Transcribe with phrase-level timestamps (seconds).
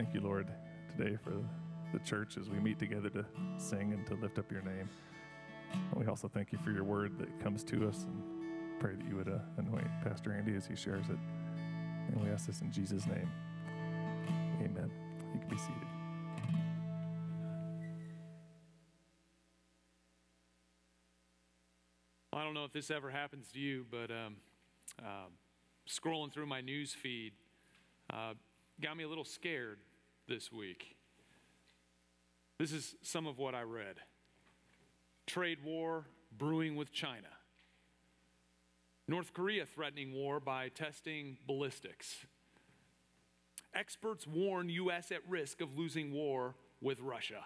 [0.00, 0.50] thank you, Lord,
[0.96, 1.34] today for
[1.92, 3.26] the church as we meet together to
[3.58, 4.88] sing and to lift up your name.
[5.74, 9.06] And we also thank you for your word that comes to us and pray that
[9.06, 11.18] you would uh, anoint Pastor Andy as he shares it.
[12.08, 13.30] And we ask this in Jesus' name.
[14.62, 14.90] Amen.
[15.34, 15.76] You can be seated.
[22.32, 24.36] I don't know if this ever happens to you, but um,
[24.98, 25.28] uh,
[25.86, 27.34] scrolling through my news feed
[28.10, 28.32] uh,
[28.80, 29.80] got me a little scared
[30.30, 30.94] this week.
[32.56, 33.96] This is some of what I read
[35.26, 37.26] trade war brewing with China.
[39.08, 42.26] North Korea threatening war by testing ballistics.
[43.74, 45.10] Experts warn U.S.
[45.10, 47.44] at risk of losing war with Russia.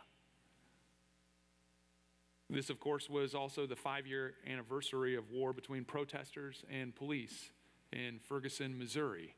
[2.51, 7.51] This, of course, was also the five year anniversary of war between protesters and police
[7.93, 9.35] in Ferguson, Missouri.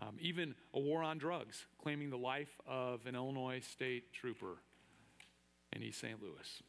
[0.00, 4.58] Um, even a war on drugs, claiming the life of an Illinois state trooper
[5.72, 6.22] in East St.
[6.22, 6.62] Louis.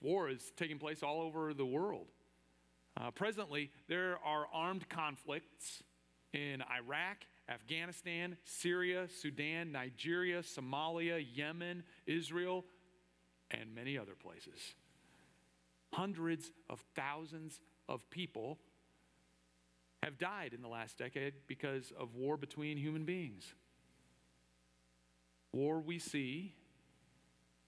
[0.00, 2.06] War is taking place all over the world.
[2.98, 5.82] Uh, presently, there are armed conflicts
[6.32, 7.18] in Iraq,
[7.48, 12.64] Afghanistan, Syria, Sudan, Nigeria, Somalia, Yemen, Israel,
[13.50, 14.74] and many other places.
[15.92, 18.58] Hundreds of thousands of people
[20.06, 23.54] have died in the last decade because of war between human beings.
[25.52, 26.54] War we see,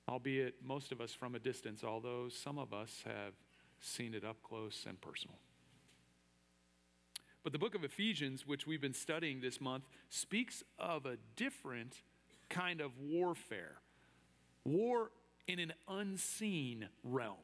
[0.08, 3.34] albeit most of us from a distance, although some of us have
[3.80, 5.36] seen it up close and personal.
[7.42, 12.02] But the book of Ephesians, which we've been studying this month, speaks of a different
[12.48, 13.80] kind of warfare.
[14.64, 15.10] War
[15.48, 17.36] in an unseen realm.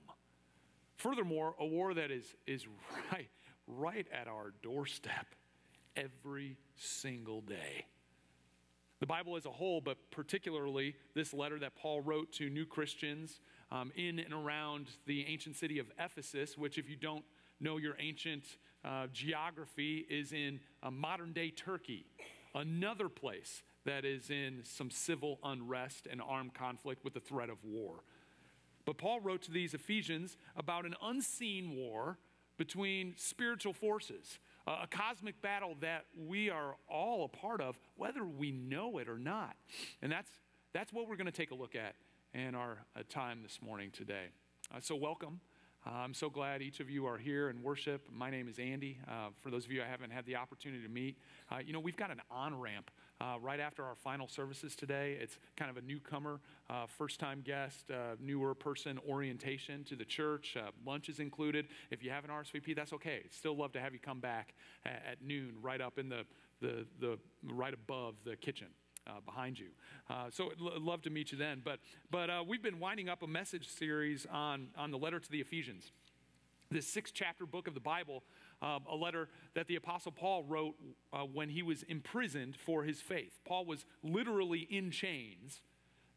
[0.98, 2.64] Furthermore, a war that is, is
[3.12, 3.28] right,
[3.66, 5.26] right at our doorstep
[5.96, 7.86] every single day.
[9.00, 13.40] The Bible as a whole, but particularly this letter that Paul wrote to new Christians
[13.70, 17.24] um, in and around the ancient city of Ephesus, which, if you don't
[17.60, 18.44] know your ancient
[18.84, 22.06] uh, geography, is in uh, modern day Turkey,
[22.54, 27.58] another place that is in some civil unrest and armed conflict with the threat of
[27.64, 28.04] war.
[28.84, 32.18] But Paul wrote to these Ephesians about an unseen war
[32.56, 38.50] between spiritual forces, a cosmic battle that we are all a part of, whether we
[38.50, 39.56] know it or not.
[40.00, 40.30] And that's,
[40.72, 41.94] that's what we're going to take a look at
[42.32, 44.26] in our uh, time this morning today.
[44.74, 45.40] Uh, so, welcome.
[45.86, 48.08] Uh, I'm so glad each of you are here in worship.
[48.10, 48.96] My name is Andy.
[49.06, 51.18] Uh, for those of you I haven't had the opportunity to meet,
[51.52, 52.90] uh, you know, we've got an on ramp
[53.20, 55.18] uh, right after our final services today.
[55.20, 56.40] It's kind of a newcomer,
[56.70, 60.56] uh, first time guest, uh, newer person orientation to the church.
[60.86, 61.66] Lunch is included.
[61.90, 63.24] If you have an RSVP, that's okay.
[63.30, 64.54] Still love to have you come back
[64.86, 66.24] at, at noon, right up in the,
[66.62, 68.68] the, the right above the kitchen.
[69.06, 69.66] Uh, behind you.
[70.08, 71.60] Uh, so I'd love to meet you then.
[71.62, 71.78] But,
[72.10, 75.42] but uh, we've been winding up a message series on, on the letter to the
[75.42, 75.92] Ephesians.
[76.70, 78.22] This six chapter book of the Bible
[78.62, 80.74] um, a letter that the Apostle Paul wrote
[81.12, 83.38] uh, when he was imprisoned for his faith.
[83.44, 85.60] Paul was literally in chains.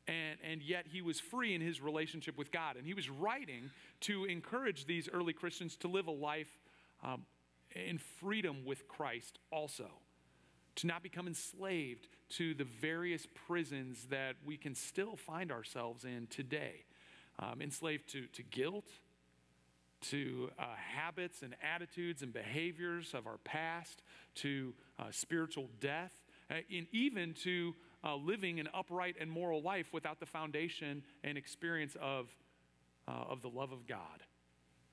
[0.07, 2.77] And, and yet he was free in his relationship with God.
[2.77, 3.69] And he was writing
[4.01, 6.59] to encourage these early Christians to live a life
[7.03, 7.25] um,
[7.75, 9.89] in freedom with Christ also
[10.77, 16.27] to not become enslaved to the various prisons that we can still find ourselves in
[16.27, 16.85] today.
[17.39, 18.87] Um, enslaved to, to guilt,
[20.09, 24.01] to uh, habits and attitudes and behaviors of our past,
[24.35, 26.13] to uh, spiritual death,
[26.49, 31.37] uh, and even to uh, living an upright and moral life without the foundation and
[31.37, 32.27] experience of,
[33.07, 34.23] uh, of the love of God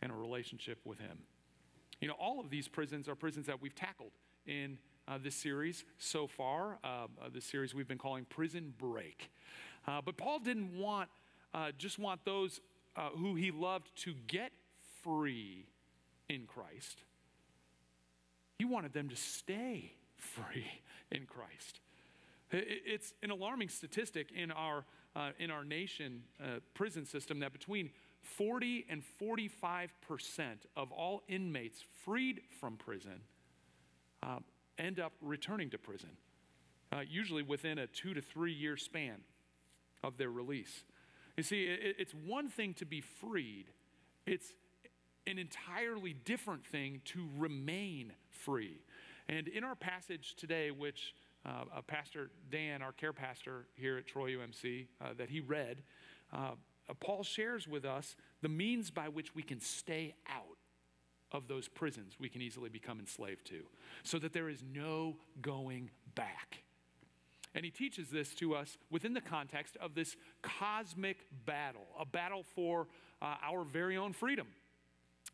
[0.00, 1.18] and a relationship with Him.
[2.00, 4.12] You know, all of these prisons are prisons that we've tackled
[4.46, 9.30] in uh, this series so far, uh, this series we've been calling Prison Break.
[9.86, 11.08] Uh, but Paul didn't want
[11.78, 12.60] just want those
[13.16, 14.50] who he loved to get
[15.02, 15.66] free
[16.28, 17.02] in Christ.
[18.58, 20.82] He wanted them to stay free
[21.12, 21.80] in Christ.
[22.50, 24.84] It's an alarming statistic in our,
[25.16, 27.90] uh, in our nation uh, prison system that between
[28.22, 33.20] 40 and 45 percent of all inmates freed from prison
[34.22, 34.38] uh,
[34.78, 36.10] end up returning to prison,
[36.92, 39.18] uh, usually within a two to three year span
[40.02, 40.84] of their release.
[41.36, 43.66] You see, it, it's one thing to be freed,
[44.26, 44.52] it's
[45.26, 48.80] an entirely different thing to remain free.
[49.28, 51.14] And in our passage today, which
[51.46, 55.82] uh, Pastor Dan, our care pastor here at Troy UMC, uh, that he read,
[56.32, 56.52] uh,
[57.00, 60.53] Paul shares with us the means by which we can stay out
[61.34, 63.64] of those prisons we can easily become enslaved to,
[64.04, 66.62] so that there is no going back.
[67.54, 72.42] And he teaches this to us within the context of this cosmic battle, a battle
[72.42, 72.88] for
[73.20, 74.48] uh, our very own freedom.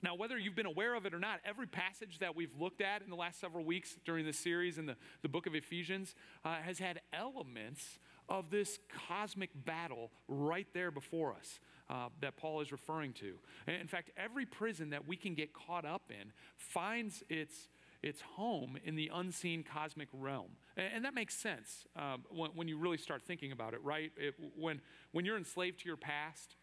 [0.03, 3.03] Now, whether you've been aware of it or not, every passage that we've looked at
[3.03, 6.15] in the last several weeks during this series in the, the book of Ephesians
[6.45, 7.99] uh, has had elements
[8.31, 8.79] of this
[9.09, 11.59] cosmic battle right there before us
[11.91, 13.35] uh, that Paul is referring to.
[13.67, 17.69] in fact, every prison that we can get caught up in finds its,
[18.03, 20.51] its home in the unseen cosmic realm.
[20.77, 24.13] And, and that makes sense um, when, when, you really start thinking about it, right?
[24.17, 24.81] It, when,
[25.11, 26.55] when you're enslaved to your past,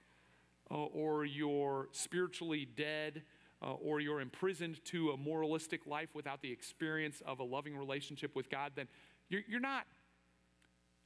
[0.71, 3.23] uh, or you're spiritually dead,
[3.61, 8.35] uh, or you're imprisoned to a moralistic life without the experience of a loving relationship
[8.35, 8.87] with God, then
[9.29, 9.85] you're, you're not,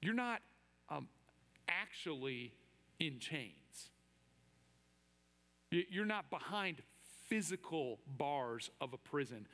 [0.01, 0.41] you're not
[0.91, 1.07] um,
[1.67, 2.53] actually
[2.99, 3.89] in chains.
[5.71, 6.81] You're not behind
[7.29, 9.47] physical bars of a prison,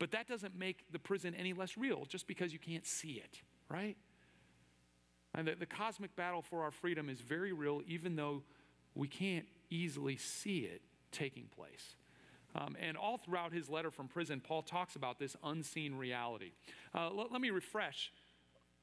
[0.00, 3.40] but that doesn't make the prison any less real just because you can't see it,
[3.68, 3.96] right?
[5.34, 8.42] And the, the cosmic battle for our freedom is very real, even though
[8.94, 10.82] we can't easily see it
[11.12, 11.96] taking place.
[12.54, 16.52] Um, and all throughout his letter from prison, Paul talks about this unseen reality.
[16.94, 18.12] Uh, let, let, me refresh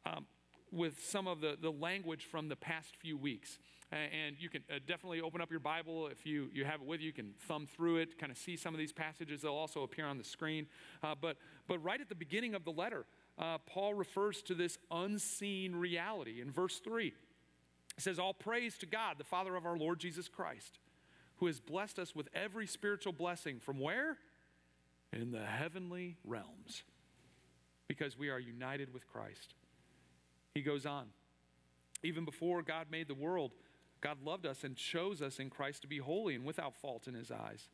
[0.06, 0.26] um,
[0.72, 3.60] with some of the, the language from the past few weeks.
[3.92, 7.02] And you can uh, definitely open up your Bible if you, you have it with
[7.02, 7.08] you.
[7.08, 9.42] You can thumb through it, kind of see some of these passages.
[9.42, 10.68] They'll also appear on the screen.
[11.02, 11.38] Uh, but,
[11.68, 13.06] but right at the beginning of the letter,
[13.40, 16.40] uh, Paul refers to this unseen reality.
[16.40, 17.14] In verse 3, it
[17.98, 20.78] says, All praise to God, the Father of our Lord Jesus Christ,
[21.38, 23.60] who has blessed us with every spiritual blessing.
[23.60, 24.18] From where?
[25.12, 26.84] In the heavenly realms,
[27.88, 29.56] because we are united with Christ.
[30.54, 31.08] He goes on.
[32.04, 33.52] Even before God made the world,
[34.02, 37.14] God loved us and chose us in Christ to be holy and without fault in
[37.14, 37.68] His eyes.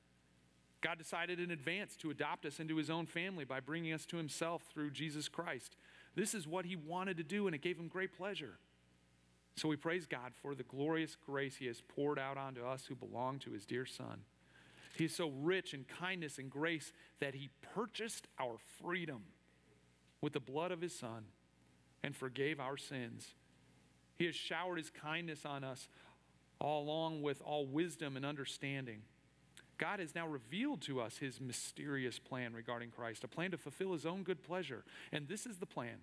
[0.82, 4.18] God decided in advance to adopt us into His own family by bringing us to
[4.18, 5.78] Himself through Jesus Christ.
[6.16, 8.58] This is what He wanted to do, and it gave Him great pleasure.
[9.56, 12.96] So we praise God for the glorious grace He has poured out onto us who
[12.96, 14.22] belong to His dear Son.
[14.98, 19.24] He is so rich in kindness and grace that He purchased our freedom
[20.22, 21.26] with the blood of His Son
[22.06, 23.34] and forgave our sins.
[24.20, 25.88] He has showered His kindness on us
[26.62, 29.02] all along with all wisdom and understanding.
[29.80, 33.92] God has now revealed to us his mysterious plan regarding Christ, a plan to fulfill
[33.92, 34.86] his own good pleasure.
[35.12, 35.98] And this is the plan.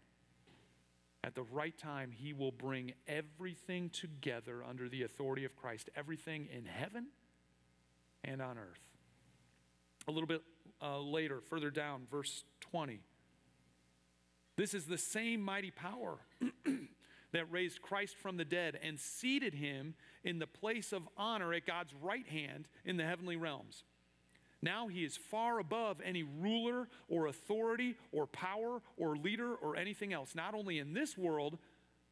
[1.24, 6.48] At the right time, he will bring everything together under the authority of Christ, everything
[6.54, 7.06] in heaven
[8.24, 8.80] and on earth.
[10.06, 10.42] A little bit
[10.82, 13.00] uh, later, further down, verse 20.
[14.56, 16.18] This is the same mighty power
[17.32, 19.94] that raised Christ from the dead and seated him
[20.24, 23.84] in the place of honor at God's right hand in the heavenly realms.
[24.60, 30.12] Now he is far above any ruler or authority or power or leader or anything
[30.12, 31.58] else, not only in this world,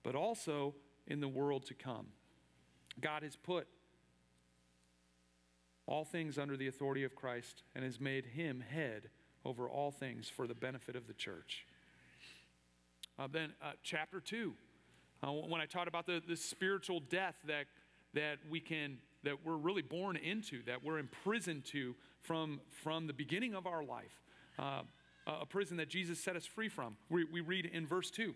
[0.03, 0.75] but also
[1.07, 2.07] in the world to come.
[3.01, 3.69] God has put
[5.87, 9.11] all things under the authority of Christ and has made him head
[9.45, 11.67] over all things for the benefit of the church.
[13.21, 14.55] Uh, then, uh, chapter 2
[15.23, 17.67] uh, when I taught about the, the spiritual death that,
[18.15, 23.13] that we can, that we're really born into, that we're imprisoned to from, from the
[23.13, 24.19] beginning of our life,
[24.59, 24.81] uh,
[25.27, 26.97] a prison that Jesus set us free from.
[27.11, 28.35] We, we read in verse 2.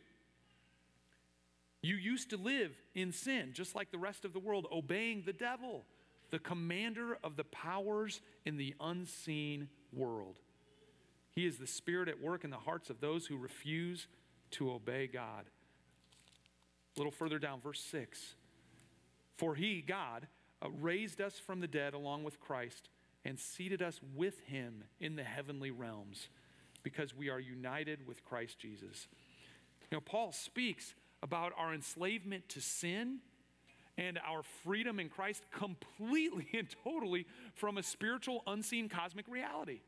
[1.81, 5.33] You used to live in sin, just like the rest of the world, obeying the
[5.33, 5.87] devil,
[6.31, 10.41] the commander of the powers in the unseen world.
[11.31, 14.09] He is the spirit at work in the hearts of those who refuse
[14.53, 15.45] to obey God.
[16.97, 18.35] A little further down, verse 6.
[19.37, 20.27] For he, God,
[20.63, 22.89] uh, raised us from the dead along with Christ
[23.25, 26.29] and seated us with him in the heavenly realms
[26.83, 29.09] because we are united with Christ Jesus.
[29.91, 33.19] Now, Paul speaks about our enslavement to sin
[33.97, 39.81] and our freedom in Christ completely and totally from a spiritual, unseen cosmic reality.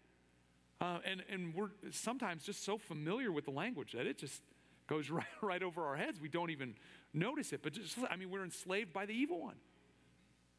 [0.81, 4.43] Uh, and, and we're sometimes just so familiar with the language that it just
[4.87, 6.21] goes right, right over our heads.
[6.21, 6.75] We don't even
[7.15, 7.63] notice it.
[7.63, 9.57] But just, I mean, we're enslaved by the evil one,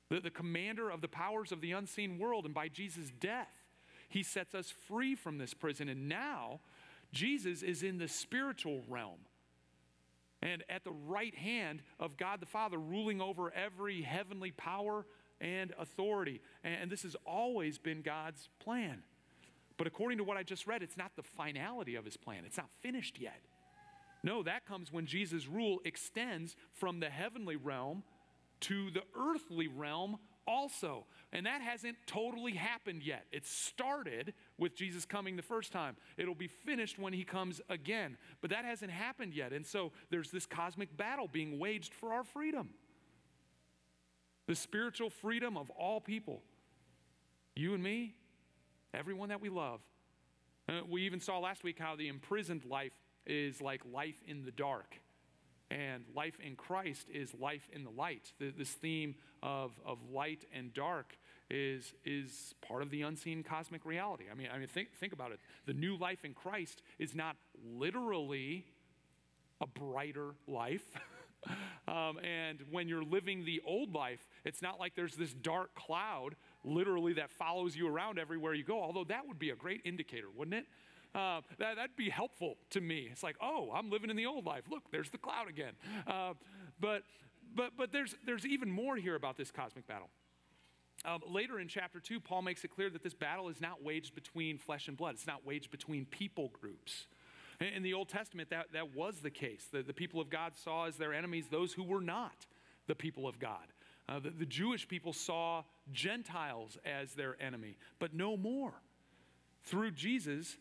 [0.10, 2.46] the, the commander of the powers of the unseen world.
[2.46, 3.54] And by Jesus' death,
[4.10, 5.90] he sets us free from this prison.
[5.90, 6.62] And now,
[7.14, 9.20] Jesus is in the spiritual realm
[10.42, 15.06] and at the right hand of God the Father, ruling over every heavenly power
[15.42, 16.42] and authority.
[16.64, 19.04] And this has always been God's plan.
[19.78, 22.58] But according to what I just read, it's not the finality of his plan, it's
[22.58, 23.42] not finished yet.
[24.24, 28.04] No, that comes when Jesus' rule extends from the heavenly realm
[28.62, 30.18] to the earthly realm
[30.48, 31.06] also.
[31.32, 33.26] And that hasn't totally happened yet.
[33.32, 35.96] It started with Jesus coming the first time.
[36.18, 38.18] It'll be finished when he comes again.
[38.42, 39.54] But that hasn't happened yet.
[39.54, 42.70] And so there's this cosmic battle being waged for our freedom
[44.48, 46.42] the spiritual freedom of all people.
[47.54, 48.16] You and me,
[48.94, 49.82] everyone that we love.
[50.70, 52.94] Uh, we even saw last week how the imprisoned life
[53.26, 55.00] is like life in the dark.
[55.70, 58.32] And life in Christ is life in the light.
[58.40, 61.18] This theme of, of light and dark
[61.50, 64.26] is, is part of the unseen cosmic reality.
[64.32, 65.40] I mean, I mean think, think about it.
[65.66, 67.36] The new life in Christ is not
[67.76, 68.66] literally
[69.60, 70.86] a brighter life.
[71.88, 76.36] um, and when you're living the old life, it's not like there's this dark cloud
[76.68, 80.28] literally that follows you around everywhere you go, although that would be a great indicator,
[80.36, 80.66] wouldn't it?
[81.16, 83.08] Uh, that, that'd be helpful to me.
[83.12, 84.64] It's like, oh, I'm living in the old life.
[84.70, 85.74] Look, there's the cloud again.
[86.06, 86.34] Uh,
[86.80, 87.04] but
[87.56, 90.10] but but there's there's even more here about this cosmic battle.
[91.06, 94.16] Um, later in chapter 2, Paul makes it clear that this battle is not waged
[94.16, 95.16] between flesh and blood.
[95.16, 97.06] It's not waged between people groups.
[97.60, 99.68] In the Old Testament, that, that was the case.
[99.72, 102.46] The, the people of God saw as their enemies those who were not
[102.88, 103.74] the people of God.
[104.10, 108.74] Uh, the, the Jewish people saw Gentiles as their enemy, but no more.
[109.64, 110.58] Through Jesus,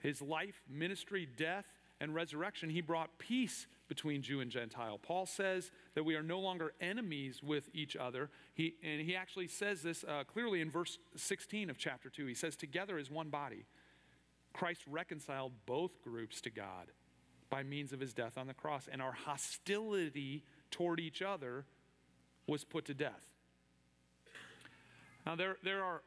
[0.00, 1.64] his life, ministry, death,
[2.00, 4.98] and resurrection, he brought peace between Jew and Gentile.
[4.98, 8.30] Paul says that we are no longer enemies with each other.
[8.54, 12.26] He, and he actually says this uh, clearly in verse 16 of chapter 2.
[12.26, 13.64] He says, Together as one body,
[14.52, 16.92] Christ reconciled both groups to God
[17.50, 21.64] by means of his death on the cross, and our hostility toward each other
[22.48, 23.22] was put to death.
[25.26, 26.02] Now, there, there are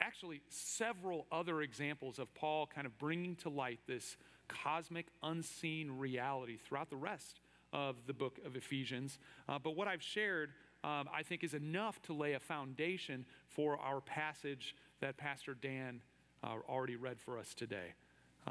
[0.00, 4.16] actually several other examples of Paul kind of bringing to light this
[4.48, 7.40] cosmic, unseen reality throughout the rest
[7.72, 9.18] of the book of Ephesians.
[9.48, 10.50] Uh, but what I've shared,
[10.84, 16.00] um, I think, is enough to lay a foundation for our passage that Pastor Dan
[16.42, 17.94] uh, already read for us today.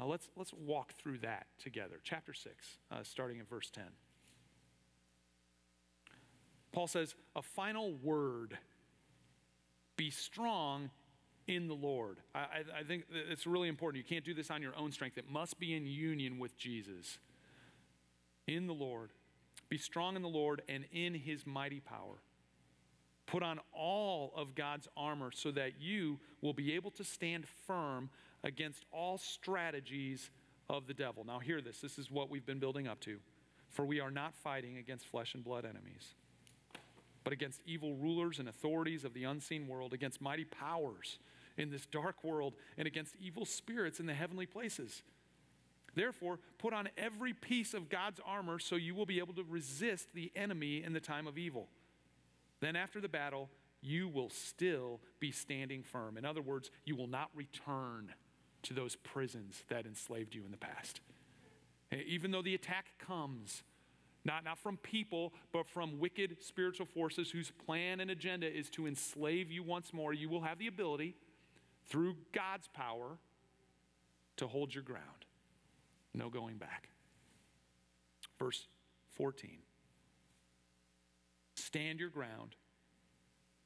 [0.00, 2.00] Uh, let's, let's walk through that together.
[2.02, 3.84] Chapter 6, uh, starting in verse 10.
[6.72, 8.58] Paul says, A final word
[9.96, 10.90] be strong
[11.46, 12.18] in the Lord.
[12.34, 14.04] I, I, think it's really important.
[14.04, 17.18] You can't do this on your own strength, it must be in union with Jesus.
[18.46, 19.10] In the Lord.
[19.68, 22.20] Be strong in the Lord and in his mighty power.
[23.26, 28.10] Put on all of God's armor so that you will be able to stand firm
[28.44, 30.30] against all strategies
[30.68, 31.24] of the devil.
[31.24, 31.80] Now, hear this.
[31.80, 33.18] This is what we've been building up to.
[33.70, 36.14] For we are not fighting against flesh and blood enemies,
[37.24, 41.18] but against evil rulers and authorities of the unseen world, against mighty powers
[41.56, 45.02] in this dark world, and against evil spirits in the heavenly places.
[45.94, 50.08] Therefore, put on every piece of God's armor so you will be able to resist
[50.14, 51.68] the enemy in the time of evil.
[52.60, 53.50] Then, after the battle,
[53.82, 56.16] you will still be standing firm.
[56.16, 58.14] In other words, you will not return
[58.62, 61.00] to those prisons that enslaved you in the past.
[61.90, 63.62] Eh, even though the attack comes,
[64.24, 68.86] not, not from people, but from wicked spiritual forces whose plan and agenda is to
[68.86, 71.16] enslave you once more, you will have the ability,
[71.88, 73.18] through God's power,
[74.36, 75.26] to hold your ground.
[76.14, 76.88] No going back.
[78.38, 78.66] Verse
[79.16, 79.58] 14
[81.56, 82.54] Stand your ground,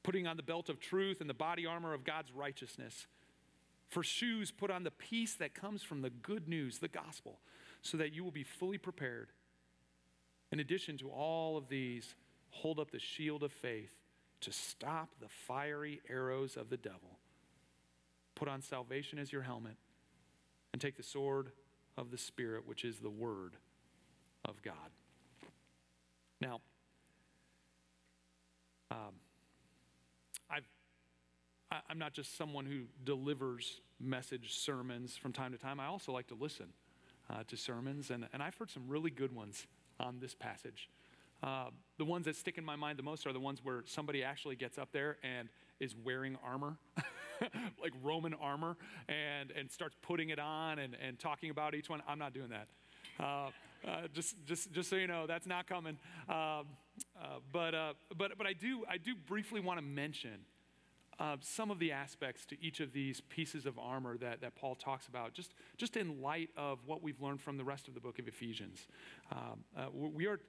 [0.03, 3.05] putting on the belt of truth and the body armor of God's righteousness.
[3.89, 7.39] For shoes, put on the peace that comes from the good news, the gospel,
[7.81, 9.29] so that you will be fully prepared.
[10.51, 12.15] In addition to all of these,
[12.49, 13.91] hold up the shield of faith
[14.41, 17.19] to stop the fiery arrows of the devil.
[18.35, 19.75] Put on salvation as your helmet
[20.71, 21.51] and take the sword
[21.97, 23.55] of the Spirit, which is the Word
[24.45, 24.75] of God.
[26.39, 26.61] Now,
[28.91, 29.15] um,
[30.49, 30.67] I've,
[31.71, 35.79] I, I'm not just someone who delivers message sermons from time to time.
[35.79, 36.67] I also like to listen
[37.29, 39.65] uh, to sermons, and, and I've heard some really good ones
[39.99, 40.89] on this passage.
[41.43, 41.65] Uh,
[41.97, 44.55] the ones that stick in my mind the most are the ones where somebody actually
[44.55, 45.49] gets up there and
[45.79, 46.77] is wearing armor,
[47.81, 48.75] like Roman armor,
[49.07, 52.01] and, and starts putting it on and, and talking about each one.
[52.07, 52.67] I'm not doing that.
[53.19, 53.49] Uh,
[53.87, 55.97] uh, just, just, just so you know, that's not coming.
[56.27, 56.65] Um,
[57.15, 60.39] uh, but, uh, but, but I do, I do briefly want to mention
[61.19, 64.75] uh, some of the aspects to each of these pieces of armor that, that Paul
[64.75, 67.99] talks about, just, just in light of what we've learned from the rest of the
[67.99, 68.87] book of Ephesians.
[69.31, 70.39] Um, uh, we are,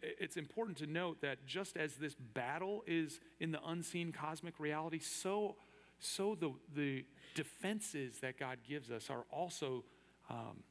[0.00, 5.00] it's important to note that just as this battle is in the unseen cosmic reality,
[5.00, 5.56] so,
[5.98, 7.04] so the, the
[7.34, 9.84] defenses that God gives us are also
[10.30, 10.62] um,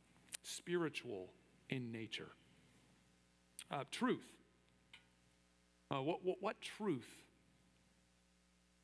[0.41, 1.29] spiritual
[1.69, 2.29] in nature.
[3.69, 4.25] Uh, truth.
[5.91, 7.24] Uh, what, what, what truth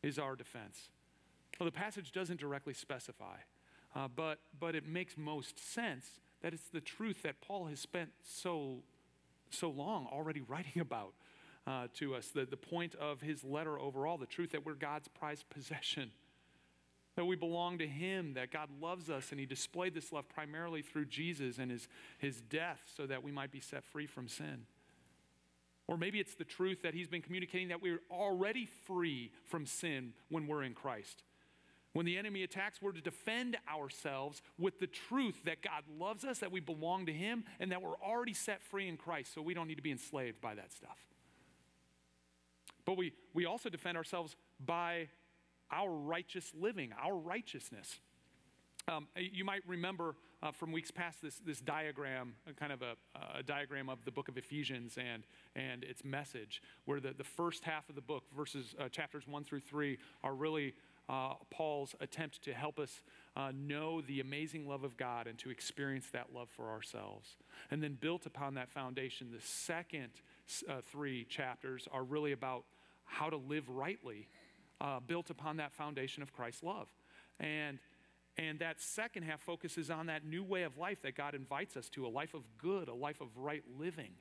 [0.03, 0.89] is our defense?
[1.59, 3.37] Well, the passage doesn't directly specify,
[3.95, 8.09] uh, but, but it makes most sense that it's the truth that Paul has spent
[8.23, 8.83] so,
[9.49, 11.13] so long already writing about
[11.67, 12.29] uh, to us.
[12.29, 16.11] The, the point of his letter overall, the truth that we're God's prized possession,
[17.15, 20.81] that we belong to him, that God loves us, and he displayed this love primarily
[20.81, 24.65] through Jesus and his, his death so that we might be set free from sin.
[25.91, 30.13] Or maybe it's the truth that he's been communicating that we're already free from sin
[30.29, 31.21] when we're in Christ.
[31.91, 36.39] When the enemy attacks, we're to defend ourselves with the truth that God loves us,
[36.39, 39.53] that we belong to him, and that we're already set free in Christ, so we
[39.53, 40.95] don't need to be enslaved by that stuff.
[42.85, 45.09] But we, we also defend ourselves by
[45.73, 47.99] our righteous living, our righteousness.
[48.87, 52.95] Um, you might remember uh, from weeks past this, this diagram, kind of a,
[53.37, 55.23] a, diagram of the book of Ephesians and,
[55.55, 59.43] and its message, where the, the first half of the book, verses uh, chapters one
[59.43, 60.73] through three, are really
[61.09, 63.03] uh, Paul's attempt to help us
[63.35, 67.37] uh, know the amazing love of God and to experience that love for ourselves.
[67.69, 70.09] And then, built upon that foundation, the second
[70.67, 72.63] uh, three chapters are really about
[73.05, 74.27] how to live rightly,
[74.79, 76.87] uh, built upon that foundation of Christ's love.
[77.39, 77.79] And
[78.41, 81.89] and that second half focuses on that new way of life that God invites us
[81.89, 84.13] to a life of good, a life of right living.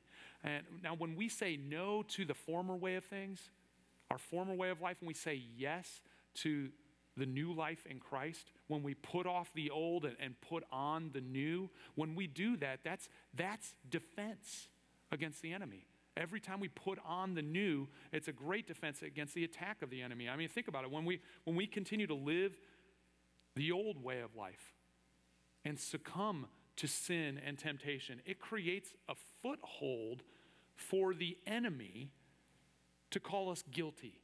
[0.45, 3.51] And now, when we say no to the former way of things,
[4.11, 6.03] our former way of life, and we say yes
[6.35, 6.69] to
[7.17, 11.11] the new life in Christ, when we put off the old and, and put on
[11.15, 14.69] the new, when we do that, that's, that's defense
[15.11, 15.87] against the enemy.
[16.17, 19.89] Every time we put on the new, it's a great defense against the attack of
[19.89, 20.29] the enemy.
[20.29, 20.91] I mean, think about it.
[20.91, 22.59] When we, when we continue to live
[23.55, 24.75] the old way of life
[25.65, 30.23] and succumb to sin and temptation, it creates a foothold
[30.75, 32.11] for the enemy
[33.11, 34.21] to call us guilty.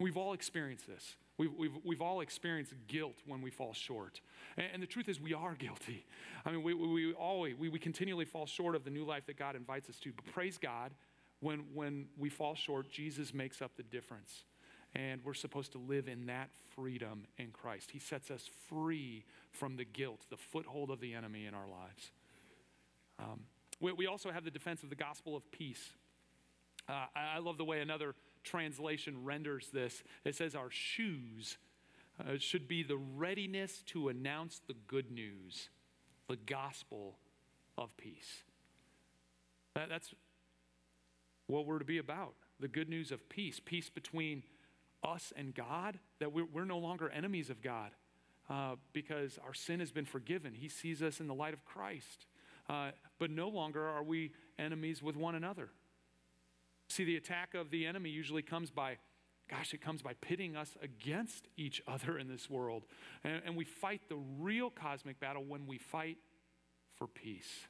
[0.00, 1.16] We've all experienced this.
[1.38, 4.20] We've, we've, we've all experienced guilt when we fall short.
[4.56, 6.04] And, and the truth is, we are guilty.
[6.44, 9.26] I mean, we, we, we always, we, we continually fall short of the new life
[9.26, 10.12] that God invites us to.
[10.12, 10.92] But praise God,
[11.40, 14.44] when, when we fall short, Jesus makes up the difference.
[14.94, 17.90] And we're supposed to live in that freedom in Christ.
[17.90, 22.12] He sets us free from the guilt, the foothold of the enemy in our lives.
[23.18, 23.40] Um,
[23.80, 25.90] we, we, also have the defense of the gospel of peace.
[26.88, 30.02] Uh, I, I love the way another translation renders this.
[30.24, 31.58] It says, Our shoes
[32.20, 35.68] uh, should be the readiness to announce the good news,
[36.28, 37.18] the gospel
[37.76, 38.42] of peace.
[39.74, 40.14] That, that's
[41.46, 44.42] what we're to be about the good news of peace, peace between
[45.06, 47.90] us and God, that we're, we're no longer enemies of God
[48.50, 50.54] uh, because our sin has been forgiven.
[50.54, 52.26] He sees us in the light of Christ.
[52.68, 55.68] Uh, but no longer are we enemies with one another.
[56.88, 58.98] See, the attack of the enemy usually comes by,
[59.48, 62.84] gosh, it comes by pitting us against each other in this world.
[63.24, 66.18] And, and we fight the real cosmic battle when we fight
[66.96, 67.66] for peace.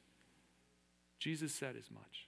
[1.19, 2.26] Jesus said as much.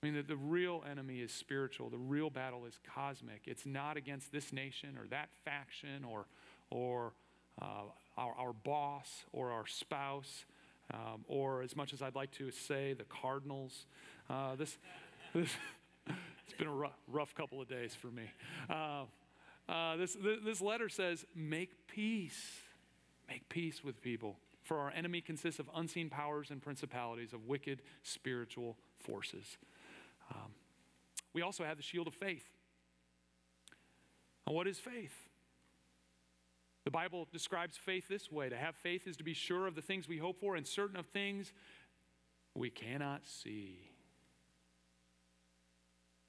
[0.00, 1.90] I mean, the, the real enemy is spiritual.
[1.90, 3.42] The real battle is cosmic.
[3.46, 6.26] It's not against this nation or that faction or,
[6.70, 7.14] or
[7.60, 7.82] uh,
[8.16, 10.44] our, our boss or our spouse,
[10.94, 13.86] um, or as much as I'd like to say, the Cardinals.
[14.30, 14.78] Uh, this,
[15.34, 15.50] this
[16.06, 18.30] it's been a rough, rough, couple of days for me.
[18.70, 19.04] Uh,
[19.68, 22.60] uh this, this letter says, make peace.
[23.28, 24.36] Make peace with people.
[24.62, 29.58] For our enemy consists of unseen powers and principalities, of wicked spiritual forces.
[30.30, 30.52] Um,
[31.32, 32.44] we also have the shield of faith.
[34.46, 35.14] And what is faith?
[36.84, 39.82] The Bible describes faith this way to have faith is to be sure of the
[39.82, 41.52] things we hope for and certain of things
[42.54, 43.90] we cannot see.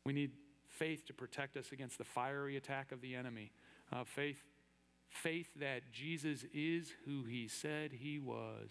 [0.06, 0.32] We need
[0.68, 3.52] faith to protect us against the fiery attack of the enemy.
[3.92, 4.44] Uh, faith,
[5.08, 8.70] faith that Jesus is who he said he was,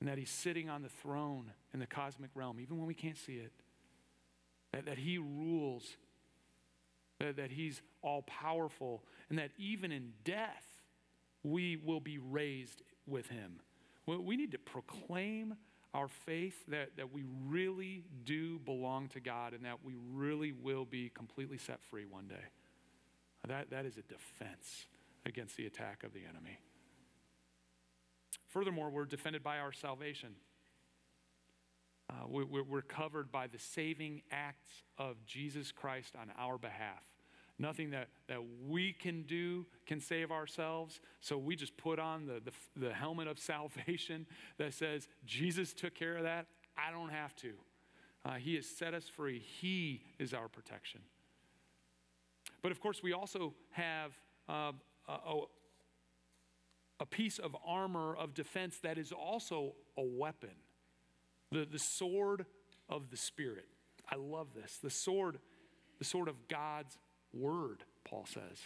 [0.00, 3.16] and that he's sitting on the throne in the cosmic realm, even when we can't
[3.16, 3.52] see it
[4.72, 5.96] that, that He rules,
[7.20, 10.64] that, that He's all powerful, and that even in death,
[11.42, 13.60] we will be raised with Him.
[14.06, 15.54] We need to proclaim
[15.94, 20.84] our faith that, that we really do belong to God and that we really will
[20.84, 22.44] be completely set free one day.
[23.46, 24.86] That, that is a defense
[25.26, 26.58] against the attack of the enemy.
[28.48, 30.30] Furthermore, we're defended by our salvation.
[32.10, 37.02] Uh, we, we're covered by the saving acts of Jesus Christ on our behalf.
[37.58, 41.00] Nothing that, that we can do can save ourselves.
[41.20, 44.26] So we just put on the, the, the helmet of salvation
[44.58, 46.46] that says, Jesus took care of that.
[46.76, 47.52] I don't have to.
[48.24, 49.38] Uh, he has set us free.
[49.38, 51.00] He is our protection.
[52.62, 54.12] But of course, we also have
[54.48, 54.72] uh,
[55.08, 55.40] a,
[57.00, 60.54] a piece of armor of defense that is also a weapon
[61.52, 62.46] the, the sword
[62.88, 63.66] of the Spirit.
[64.10, 64.78] I love this.
[64.82, 65.38] The sword,
[65.98, 66.96] the sword of God's
[67.32, 68.58] word, Paul says.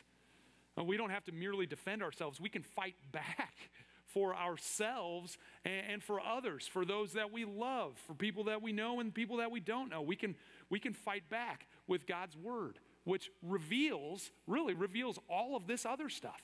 [0.79, 3.55] Uh, we don't have to merely defend ourselves, we can fight back
[4.07, 9.01] for ourselves and for others, for those that we love, for people that we know
[9.01, 10.01] and people that we don't know.
[10.01, 10.37] We can,
[10.71, 16.09] we can fight back with God's word, which reveals, really reveals all of this other
[16.09, 16.41] stuff.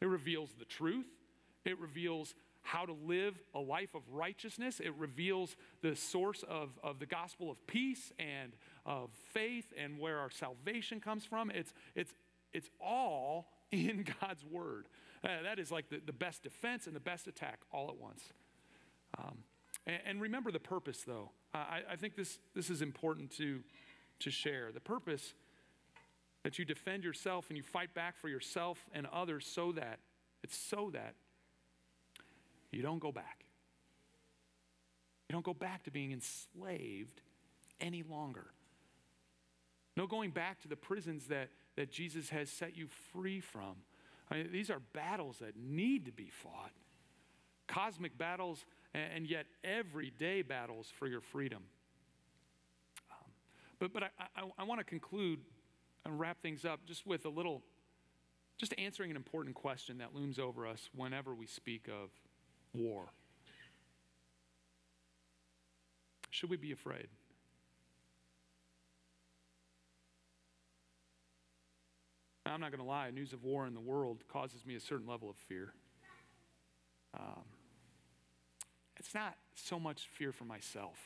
[0.00, 1.06] It reveals the truth,
[1.64, 2.34] it reveals
[2.68, 4.78] how to live a life of righteousness.
[4.78, 8.52] It reveals the source of, of the gospel of peace and
[8.84, 11.50] of faith and where our salvation comes from.
[11.50, 12.12] It's, it's,
[12.52, 14.86] it's all in God's word.
[15.24, 18.22] Uh, that is like the, the best defense and the best attack all at once.
[19.16, 19.38] Um,
[19.86, 21.30] and, and, remember the purpose, though.
[21.54, 23.60] Uh, I, I think this, this is important to,
[24.20, 24.72] to share.
[24.72, 25.32] The purpose
[26.44, 30.00] that you defend yourself and you fight back for yourself and others so that,
[30.44, 31.14] it's so that
[32.70, 33.44] you don't go back.
[35.28, 37.20] You don't go back to being enslaved
[37.80, 38.46] any longer.
[39.96, 43.76] No going back to the prisons that, that Jesus has set you free from.
[44.30, 46.72] I mean, these are battles that need to be fought
[47.68, 51.62] cosmic battles, and yet everyday battles for your freedom.
[53.10, 53.30] Um,
[53.78, 55.40] but but I, I, I want to conclude
[56.04, 57.62] and wrap things up just with a little,
[58.56, 62.10] just answering an important question that looms over us whenever we speak of
[62.74, 63.06] war.
[66.30, 67.08] Should we be afraid?
[72.46, 75.06] I'm not going to lie, news of war in the world causes me a certain
[75.06, 75.72] level of fear.
[77.18, 77.42] Um,
[78.96, 80.96] it's not so much fear for myself,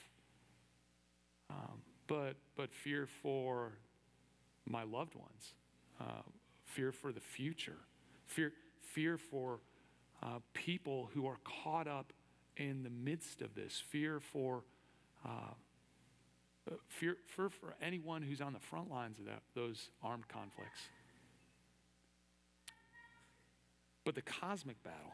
[1.51, 3.73] um, but, but fear for
[4.67, 5.55] my loved ones,
[6.01, 6.23] uh,
[6.65, 7.79] fear for the future,
[8.27, 9.61] fear, fear for
[10.23, 12.13] uh, people who are caught up
[12.57, 14.65] in the midst of this, fear for.
[15.25, 15.55] Uh,
[16.89, 20.81] fear, fear for anyone who's on the front lines of that, those armed conflicts.
[24.05, 25.13] But the cosmic battle,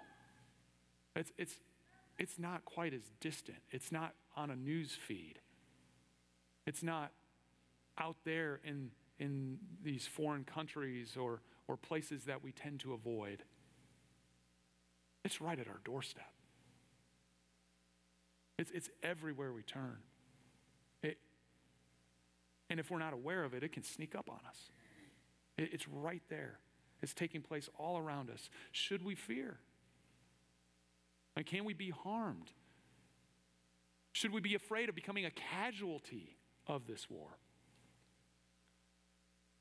[1.14, 1.54] it's, it's,
[2.18, 3.58] it's not quite as distant.
[3.70, 5.40] It's not on a news feed.
[6.66, 7.12] It's not
[7.98, 13.42] out there in, in these foreign countries or, or places that we tend to avoid.
[15.24, 16.32] It's right at our doorstep.
[18.58, 19.98] It's, it's everywhere we turn.
[21.02, 21.18] It,
[22.70, 24.70] and if we're not aware of it, it can sneak up on us.
[25.56, 26.58] It, it's right there.
[27.02, 28.50] It's taking place all around us.
[28.72, 29.58] Should we fear?
[31.36, 32.50] And can we be harmed?
[34.12, 37.38] Should we be afraid of becoming a casualty of this war?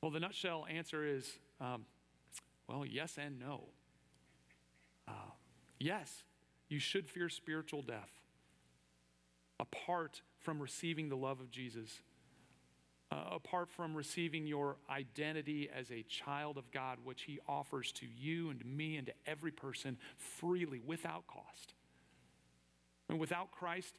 [0.02, 1.84] Well, the nutshell answer is um,
[2.68, 3.64] well, yes and no.
[5.06, 5.12] Uh,
[5.78, 6.24] yes,
[6.68, 8.10] you should fear spiritual death
[9.60, 12.00] apart from receiving the love of Jesus
[13.10, 18.06] uh, apart from receiving your identity as a child of God, which He offers to
[18.18, 21.72] you and to me and to every person freely without cost.
[23.08, 23.94] And without Christ,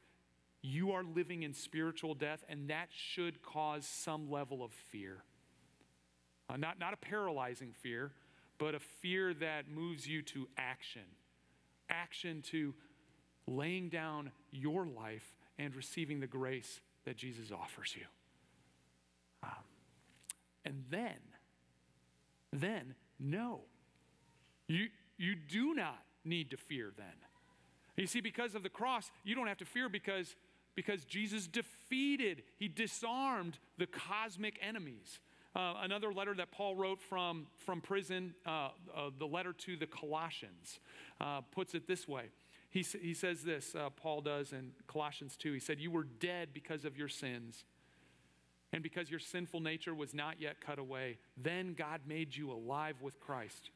[0.61, 5.23] you are living in spiritual death, and that should cause some level of fear.
[6.47, 8.11] Uh, not, not a paralyzing fear,
[8.59, 11.03] but a fear that moves you to action.
[11.89, 12.73] Action to
[13.47, 18.05] laying down your life and receiving the grace that Jesus offers you.
[19.43, 19.51] Um,
[20.65, 21.19] and then,
[22.53, 23.61] then, no.
[24.67, 27.05] You, you do not need to fear then.
[27.97, 30.35] You see, because of the cross, you don't have to fear because,
[30.75, 35.19] because Jesus defeated, he disarmed the cosmic enemies.
[35.59, 39.87] Uh, another letter that Paul wrote from, from prison, uh, uh, the letter to the
[39.87, 40.79] Colossians,
[41.19, 42.27] uh, puts it this way.
[42.69, 45.51] He, he says this, uh, Paul does in Colossians 2.
[45.51, 47.65] He said, You were dead because of your sins
[48.71, 53.01] and because your sinful nature was not yet cut away, then God made you alive
[53.01, 53.71] with Christ.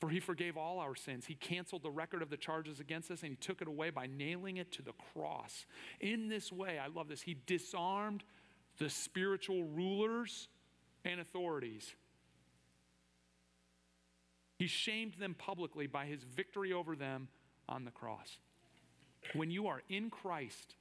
[0.00, 1.26] For he forgave all our sins.
[1.26, 4.06] He canceled the record of the charges against us and he took it away by
[4.06, 5.66] nailing it to the cross.
[6.00, 8.24] In this way, I love this, he disarmed
[8.78, 10.48] the spiritual rulers
[11.04, 11.94] and authorities.
[14.58, 17.28] He shamed them publicly by his victory over them
[17.68, 18.38] on the cross.
[19.34, 20.76] When you are in Christ,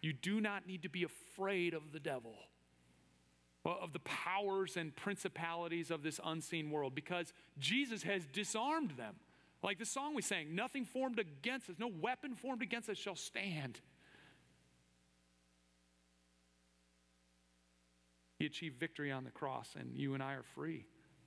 [0.00, 2.34] you do not need to be afraid of the devil,
[3.64, 9.16] uh, of the powers and principalities of this unseen world, because Jesus has disarmed them.
[9.62, 13.16] Like the song we sang, nothing formed against us, no weapon formed against us shall
[13.16, 13.80] stand.
[18.40, 20.86] He achieved victory on the cross, and you and I are free.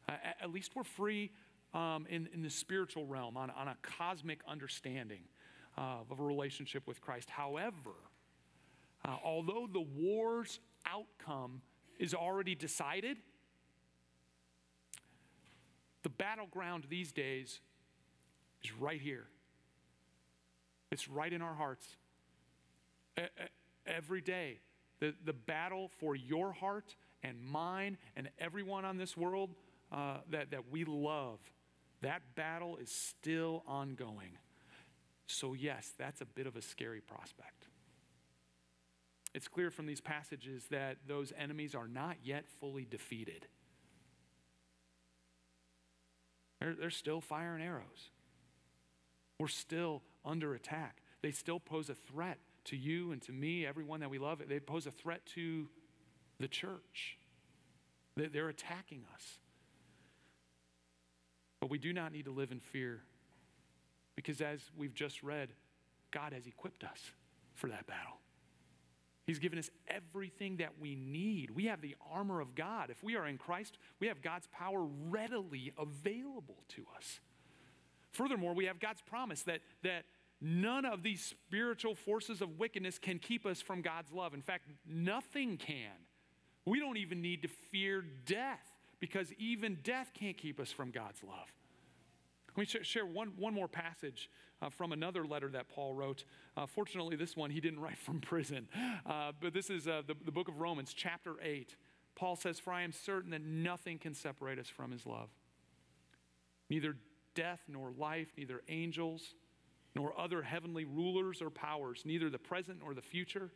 [0.09, 1.29] Uh, at least we're free
[1.75, 5.21] um, in, in the spiritual realm, on, on a cosmic understanding
[5.77, 7.29] uh, of a relationship with Christ.
[7.29, 7.91] However,
[9.05, 11.61] uh, although the war's outcome
[11.99, 13.17] is already decided,
[16.01, 17.59] the battleground these days
[18.63, 19.27] is right here.
[20.91, 21.85] It's right in our hearts.
[23.85, 24.61] Every day,
[25.03, 29.49] the, the battle for your heart and mine and everyone on this world
[29.91, 31.39] uh, that, that we love,
[32.01, 34.37] that battle is still ongoing.
[35.27, 37.67] So, yes, that's a bit of a scary prospect.
[39.33, 43.45] It's clear from these passages that those enemies are not yet fully defeated.
[46.61, 48.11] They're, they're still firing arrows.
[49.37, 51.01] We're still under attack.
[51.21, 54.41] They still pose a threat to you and to me, everyone that we love.
[54.47, 55.67] They pose a threat to
[56.39, 57.17] the church.
[58.15, 59.39] They're attacking us.
[61.59, 63.01] But we do not need to live in fear
[64.15, 65.49] because, as we've just read,
[66.11, 67.11] God has equipped us
[67.55, 68.19] for that battle.
[69.25, 71.51] He's given us everything that we need.
[71.51, 72.89] We have the armor of God.
[72.89, 77.21] If we are in Christ, we have God's power readily available to us.
[78.11, 80.03] Furthermore, we have God's promise that, that
[80.43, 84.33] none of these spiritual forces of wickedness can keep us from God's love.
[84.33, 85.91] In fact, nothing can.
[86.65, 91.23] We don't even need to fear death because even death can't keep us from God's
[91.23, 91.51] love.
[92.55, 94.29] Let me share one, one more passage
[94.61, 96.23] uh, from another letter that Paul wrote.
[96.55, 98.67] Uh, fortunately, this one he didn't write from prison,
[99.05, 101.75] uh, but this is uh, the, the book of Romans, chapter 8.
[102.15, 105.29] Paul says, For I am certain that nothing can separate us from his love.
[106.69, 106.95] Neither
[107.33, 109.33] death nor life, neither angels
[109.95, 113.51] nor other heavenly rulers or powers, neither the present nor the future,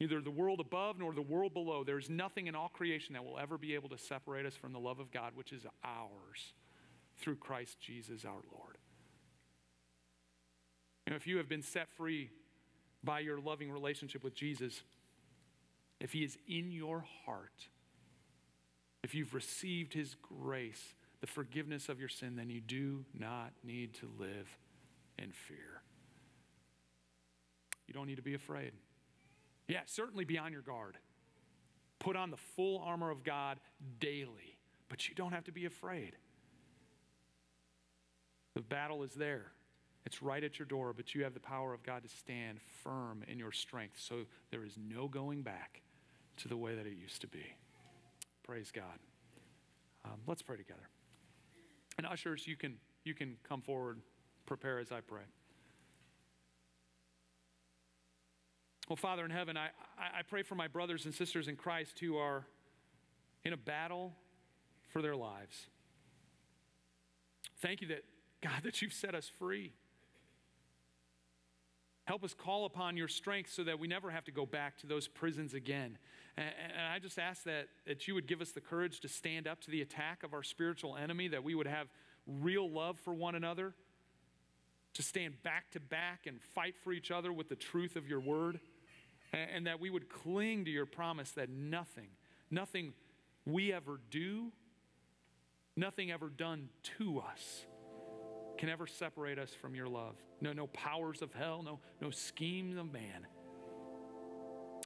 [0.00, 1.82] neither the world above nor the world below.
[1.84, 4.72] There is nothing in all creation that will ever be able to separate us from
[4.72, 6.52] the love of God, which is ours
[7.18, 8.78] through Christ Jesus our Lord.
[11.06, 12.30] You know, if you have been set free
[13.02, 14.82] by your loving relationship with Jesus,
[16.00, 17.68] if He is in your heart,
[19.02, 23.94] if you've received His grace, the forgiveness of your sin, then you do not need
[23.94, 24.58] to live
[25.18, 25.82] in fear.
[27.86, 28.72] You don't need to be afraid.
[29.68, 30.96] Yeah, certainly be on your guard.
[31.98, 33.58] Put on the full armor of God
[33.98, 36.16] daily, but you don't have to be afraid.
[38.54, 39.52] The battle is there.
[40.06, 43.24] It's right at your door, but you have the power of God to stand firm
[43.26, 43.98] in your strength.
[43.98, 45.80] So there is no going back
[46.38, 47.56] to the way that it used to be.
[48.42, 48.98] Praise God.
[50.04, 50.88] Um, let's pray together.
[51.96, 54.00] And ushers, you can you can come forward,
[54.46, 55.22] prepare as I pray.
[58.88, 62.16] Well, Father in heaven, I, I pray for my brothers and sisters in Christ who
[62.18, 62.46] are
[63.44, 64.12] in a battle
[64.90, 65.66] for their lives.
[67.60, 68.04] Thank you that
[68.42, 69.72] God, that you've set us free.
[72.04, 74.86] Help us call upon your strength so that we never have to go back to
[74.86, 75.96] those prisons again.
[76.36, 79.48] And, and, I just ask that, that you would give us the courage to stand
[79.48, 81.86] up to the attack of our spiritual enemy, that we would have
[82.26, 83.74] real love for one another,
[84.94, 88.20] to stand back to back and fight for each other with the truth of your
[88.20, 88.60] word,
[89.32, 92.08] and, that we would cling to your promise that nothing,
[92.50, 92.92] nothing
[93.44, 94.52] we ever do,
[95.76, 97.66] nothing ever done to us
[98.56, 100.14] can ever separate us from your love.
[100.40, 103.26] No, no powers of hell, no, no schemes of man.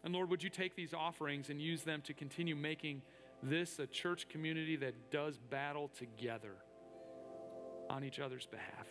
[0.04, 3.02] And Lord, would you take these offerings and use them to continue making
[3.42, 6.54] this a church community that does battle together
[7.90, 8.86] on each other's behalf?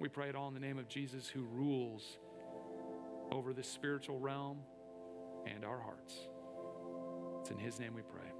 [0.00, 2.18] We pray it all in the name of Jesus who rules
[3.32, 4.58] over this spiritual realm
[5.46, 6.14] and our hearts.
[7.40, 8.37] It's in his name we pray.